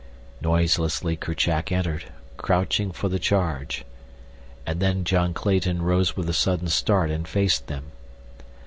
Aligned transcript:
Noiselessly 0.41 1.15
Kerchak 1.15 1.71
entered, 1.71 2.05
crouching 2.35 2.91
for 2.91 3.07
the 3.07 3.19
charge; 3.19 3.85
and 4.65 4.79
then 4.79 5.03
John 5.03 5.31
Clayton 5.35 5.83
rose 5.83 6.17
with 6.17 6.27
a 6.27 6.33
sudden 6.33 6.69
start 6.69 7.11
and 7.11 7.27
faced 7.27 7.67
them. 7.67 7.91